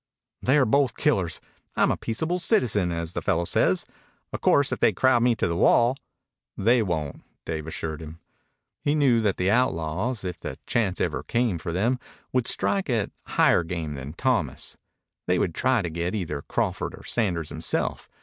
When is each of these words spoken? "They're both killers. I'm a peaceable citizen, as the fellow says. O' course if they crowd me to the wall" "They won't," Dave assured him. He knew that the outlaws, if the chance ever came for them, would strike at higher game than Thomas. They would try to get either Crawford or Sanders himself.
"They're 0.41 0.65
both 0.65 0.97
killers. 0.97 1.39
I'm 1.75 1.91
a 1.91 1.95
peaceable 1.95 2.39
citizen, 2.39 2.91
as 2.91 3.13
the 3.13 3.21
fellow 3.21 3.45
says. 3.45 3.85
O' 4.33 4.39
course 4.39 4.71
if 4.71 4.79
they 4.79 4.93
crowd 4.93 5.21
me 5.21 5.35
to 5.35 5.45
the 5.47 5.55
wall" 5.55 5.95
"They 6.67 6.81
won't," 6.81 7.21
Dave 7.45 7.67
assured 7.67 8.01
him. 8.01 8.19
He 8.83 8.95
knew 8.95 9.21
that 9.21 9.37
the 9.37 9.51
outlaws, 9.51 10.23
if 10.23 10.39
the 10.39 10.57
chance 10.65 10.99
ever 10.99 11.21
came 11.21 11.59
for 11.59 11.71
them, 11.71 11.99
would 12.33 12.47
strike 12.47 12.89
at 12.89 13.11
higher 13.27 13.63
game 13.63 13.93
than 13.93 14.13
Thomas. 14.13 14.75
They 15.27 15.37
would 15.37 15.53
try 15.53 15.83
to 15.83 15.89
get 15.91 16.15
either 16.15 16.41
Crawford 16.41 16.95
or 16.95 17.03
Sanders 17.03 17.49
himself. 17.49 18.09